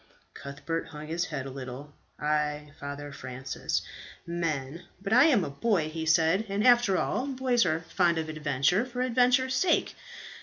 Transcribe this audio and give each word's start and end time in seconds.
Cuthbert 0.33 0.87
hung 0.87 1.05
his 1.05 1.25
head 1.25 1.45
a 1.45 1.51
little. 1.51 1.93
"Ay, 2.19 2.71
Father 2.79 3.11
Francis, 3.11 3.83
men; 4.25 4.85
but 4.99 5.13
I 5.13 5.25
am 5.25 5.43
a 5.45 5.49
boy," 5.51 5.89
he 5.89 6.07
said, 6.07 6.47
"and 6.49 6.65
after 6.65 6.97
all, 6.97 7.27
boys 7.27 7.67
are 7.67 7.81
fond 7.81 8.17
of 8.17 8.27
adventure 8.27 8.83
for 8.83 9.01
adventure's 9.03 9.53
sake. 9.53 9.93